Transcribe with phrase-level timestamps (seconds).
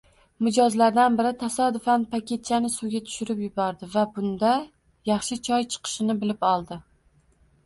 [0.45, 4.55] Mijozlardan biri tasodifan paketchani suvga tushirib yubordi, va bunda
[5.11, 6.81] yaxshi choy chiqishini bilib oldi.